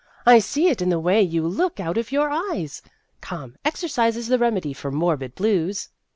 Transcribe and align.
I 0.25 0.39
see 0.39 0.67
it 0.67 0.81
in 0.81 0.89
the 0.89 0.99
way 0.99 1.21
you 1.21 1.47
look 1.47 1.79
out 1.79 1.95
of 1.95 2.11
your 2.11 2.31
eyes. 2.31 2.81
Come, 3.21 3.55
exercise 3.63 4.17
is 4.17 4.29
the 4.29 4.39
remedy 4.39 4.73
for 4.73 4.89
morbid 4.89 5.35
blues." 5.35 5.89